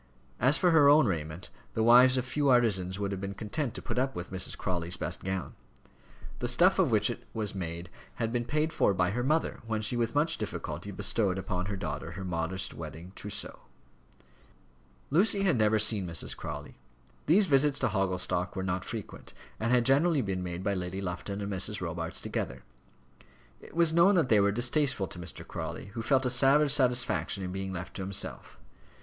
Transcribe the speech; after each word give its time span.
As 0.39 0.57
for 0.57 0.71
her 0.71 0.89
own 0.89 1.05
raiment, 1.05 1.51
the 1.75 1.83
wives 1.83 2.17
of 2.17 2.25
few 2.25 2.49
artisans 2.49 2.97
would 2.97 3.11
have 3.11 3.21
been 3.21 3.35
content 3.35 3.75
to 3.75 3.83
put 3.83 3.99
up 3.99 4.15
with 4.15 4.31
Mrs. 4.31 4.57
Crawley's 4.57 4.97
best 4.97 5.23
gown. 5.23 5.53
The 6.39 6.47
stuff 6.47 6.79
of 6.79 6.89
which 6.89 7.11
it 7.11 7.27
was 7.35 7.53
made 7.53 7.87
had 8.15 8.33
been 8.33 8.45
paid 8.45 8.73
for 8.73 8.95
by 8.95 9.11
her 9.11 9.21
mother 9.21 9.59
when 9.67 9.83
she 9.83 9.95
with 9.95 10.15
much 10.15 10.39
difficulty 10.39 10.89
bestowed 10.89 11.37
upon 11.37 11.67
her 11.67 11.75
daughter 11.75 12.13
her 12.13 12.23
modest 12.23 12.73
wedding 12.73 13.11
trousseau. 13.15 13.59
Lucy 15.11 15.43
had 15.43 15.55
never 15.55 15.77
seen 15.77 16.07
Mrs. 16.07 16.35
Crawley. 16.35 16.79
These 17.27 17.45
visits 17.45 17.77
to 17.77 17.89
Hogglestock 17.89 18.55
were 18.55 18.63
not 18.63 18.83
frequent, 18.83 19.33
and 19.59 19.69
had 19.71 19.85
generally 19.85 20.21
been 20.23 20.41
made 20.41 20.63
by 20.63 20.73
Lady 20.73 20.99
Lufton 20.99 21.41
and 21.41 21.51
Mrs. 21.53 21.79
Robarts 21.79 22.19
together. 22.19 22.63
It 23.59 23.75
was 23.75 23.93
known 23.93 24.15
that 24.15 24.29
they 24.29 24.39
were 24.39 24.51
distasteful 24.51 25.05
to 25.09 25.19
Mr. 25.19 25.47
Crawley, 25.47 25.91
who 25.93 26.01
felt 26.01 26.25
a 26.25 26.31
savage 26.31 26.71
satisfaction 26.73 27.43
in 27.43 27.51
being 27.51 27.71
left 27.71 27.95
to 27.97 28.01
himself. 28.01 28.57